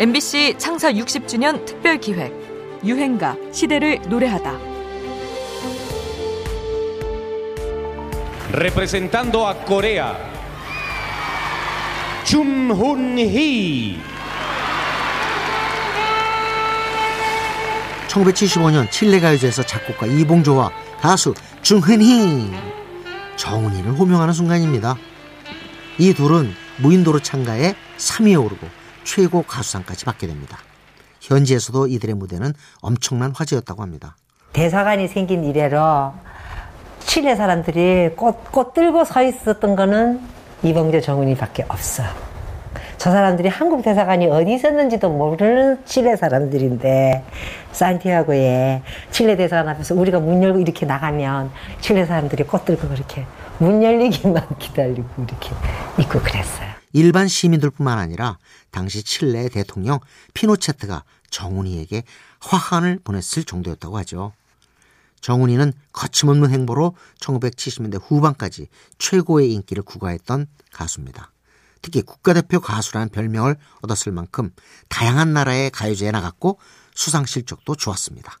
MBC 0.00 0.54
창사 0.56 0.90
60주년 0.90 1.62
특별 1.66 1.98
기획 1.98 2.32
유행가 2.82 3.36
시대를 3.52 4.00
노래하다. 4.08 4.58
Representando 8.52 9.46
a 9.46 9.54
Corea, 9.66 10.12
Chum 12.24 12.70
Hun 12.70 13.18
Hee. 13.18 13.98
1975년 18.08 18.90
칠레 18.90 19.20
가요제에서 19.20 19.64
작곡가 19.64 20.06
이봉조와 20.06 20.70
가수 20.98 21.34
중흔희 21.60 22.50
정훈이를 23.36 23.92
호명하는 23.92 24.32
순간입니다. 24.32 24.96
이 25.98 26.14
둘은 26.14 26.54
무인도로 26.78 27.20
참가해 27.20 27.74
3위에 27.98 28.42
오르고 28.42 28.79
최고 29.04 29.42
가수상까지 29.42 30.04
받게 30.04 30.26
됩니다. 30.26 30.58
현지에서도 31.20 31.86
이들의 31.86 32.14
무대는 32.14 32.52
엄청난 32.80 33.32
화제였다고 33.34 33.82
합니다. 33.82 34.16
대사관이 34.52 35.08
생긴 35.08 35.44
이래로 35.44 36.12
칠레 37.00 37.36
사람들이 37.36 38.10
꽃, 38.16 38.50
꽃 38.50 38.74
들고 38.74 39.04
서 39.04 39.22
있었던 39.22 39.76
거는 39.76 40.20
이봉조 40.62 41.00
정훈이 41.00 41.36
밖에 41.36 41.64
없어. 41.68 42.02
저 42.98 43.10
사람들이 43.10 43.48
한국 43.48 43.82
대사관이 43.82 44.26
어디 44.26 44.54
있었는지도 44.54 45.08
모르는 45.08 45.84
칠레 45.86 46.16
사람들인데 46.16 47.24
산티아고에 47.72 48.82
칠레 49.10 49.36
대사관 49.36 49.68
앞에서 49.70 49.94
우리가 49.94 50.20
문 50.20 50.42
열고 50.42 50.58
이렇게 50.60 50.84
나가면 50.84 51.50
칠레 51.80 52.04
사람들이 52.04 52.44
꽃 52.44 52.64
들고 52.64 52.88
그렇게 52.88 53.24
문 53.58 53.82
열리기만 53.82 54.46
기다리고 54.58 55.08
이렇게 55.16 55.50
있고 55.98 56.20
그랬어요. 56.20 56.69
일반 56.92 57.28
시민들뿐만 57.28 57.98
아니라 57.98 58.38
당시 58.70 59.02
칠레 59.02 59.48
대통령 59.48 60.00
피노체트가 60.34 61.04
정훈이에게 61.30 62.04
화환을 62.40 63.00
보냈을 63.04 63.44
정도였다고 63.44 63.96
하죠. 63.98 64.32
정훈이는 65.20 65.72
거침없는 65.92 66.50
행보로 66.50 66.96
1970년대 67.20 68.00
후반까지 68.02 68.68
최고의 68.98 69.52
인기를 69.52 69.82
구가했던 69.82 70.46
가수입니다. 70.72 71.32
특히 71.82 72.02
국가대표 72.02 72.60
가수라는 72.60 73.10
별명을 73.10 73.56
얻었을 73.82 74.12
만큼 74.12 74.50
다양한 74.88 75.32
나라의 75.32 75.70
가요제에 75.70 76.10
나갔고 76.10 76.58
수상 76.94 77.24
실적도 77.26 77.74
좋았습니다. 77.74 78.38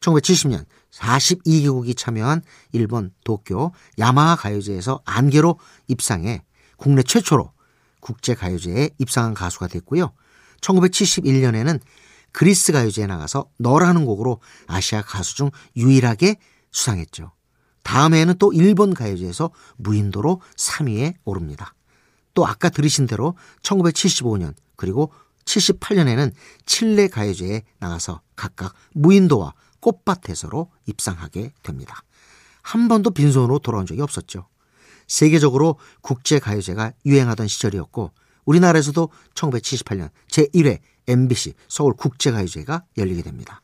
1970년 0.00 0.64
42개국이 0.92 1.96
참여한 1.96 2.42
일본 2.72 3.12
도쿄 3.24 3.72
야마하 3.98 4.36
가요제에서 4.36 5.00
안개로 5.04 5.58
입상해 5.88 6.42
국내 6.76 7.02
최초로 7.02 7.53
국제가요제에 8.04 8.90
입상한 8.98 9.34
가수가 9.34 9.68
됐고요. 9.68 10.12
1971년에는 10.60 11.80
그리스 12.32 12.72
가요제에 12.72 13.06
나가서 13.06 13.46
너라는 13.58 14.04
곡으로 14.04 14.40
아시아 14.66 15.02
가수 15.02 15.36
중 15.36 15.50
유일하게 15.76 16.36
수상했죠. 16.70 17.32
다음 17.82 18.14
해에는 18.14 18.34
또 18.38 18.52
일본 18.52 18.94
가요제에서 18.94 19.50
무인도로 19.76 20.40
3위에 20.56 21.14
오릅니다. 21.24 21.74
또 22.34 22.46
아까 22.46 22.68
들으신 22.68 23.06
대로 23.06 23.36
1975년 23.62 24.54
그리고 24.76 25.12
78년에는 25.44 26.32
칠레 26.66 27.08
가요제에 27.08 27.62
나가서 27.78 28.20
각각 28.34 28.74
무인도와 28.92 29.54
꽃밭에서로 29.80 30.70
입상하게 30.86 31.52
됩니다. 31.62 32.02
한 32.62 32.88
번도 32.88 33.10
빈손으로 33.10 33.58
돌아온 33.58 33.86
적이 33.86 34.00
없었죠. 34.00 34.48
세계적으로 35.06 35.76
국제 36.00 36.38
가요제가 36.38 36.92
유행하던 37.06 37.48
시절이었고 37.48 38.12
우리나라에서도 38.44 39.08
1978년 39.34 40.10
제1회 40.30 40.78
MBC 41.06 41.54
서울 41.68 41.94
국제 41.94 42.30
가요제가 42.30 42.84
열리게 42.96 43.22
됩니다. 43.22 43.62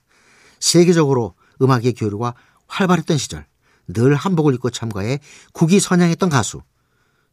세계적으로 0.58 1.34
음악의 1.62 1.94
교류가 1.94 2.34
활발했던 2.66 3.18
시절 3.18 3.46
늘 3.88 4.14
한복을 4.14 4.54
입고 4.54 4.70
참가해 4.70 5.18
국위 5.52 5.80
선양했던 5.80 6.28
가수 6.28 6.62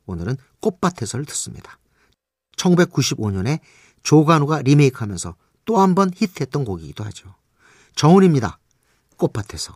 오늘은 0.06 0.38
꽃밭에서를 0.62 1.26
듣습니다. 1.26 1.78
1995년에 2.58 3.60
조간우가 4.04 4.62
리메이크하면서 4.64 5.36
또 5.66 5.78
한 5.78 5.96
번 5.96 6.10
히트했던 6.16 6.64
곡이기도 6.64 7.04
하죠. 7.04 7.36
정훈입니다. 7.96 8.58
꽃밭에서. 9.18 9.76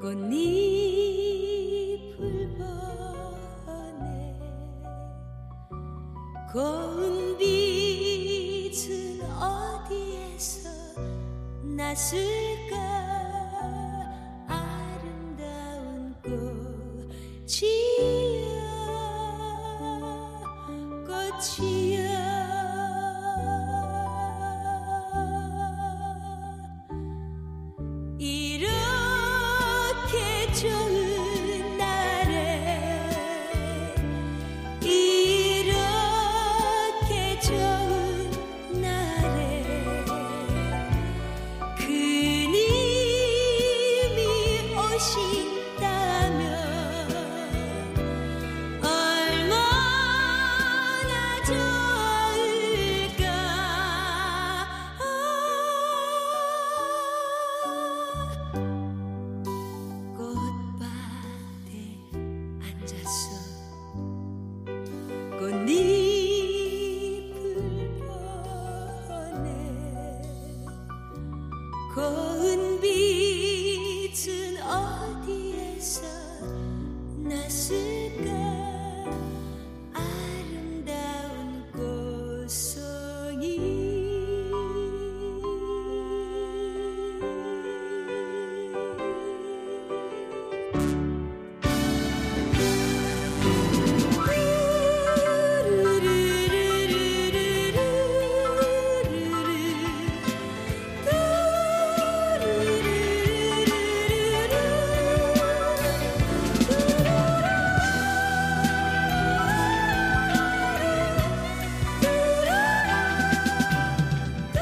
꽃잎을 0.00 0.28
보네 2.56 4.38
고운 6.52 7.36
빛은 7.36 9.20
어디에서 9.22 10.70
났을까? 11.64 12.76
아름다운 14.46 16.14
꽃이여 16.22 17.58
꽃이여 21.06 21.97
오신다면 44.98 46.42
얼마나 48.82 50.24
좋을까? 51.46 53.22
꽃밭에 60.16 61.70
앉아서 62.60 63.22
꽃잎을 65.38 65.78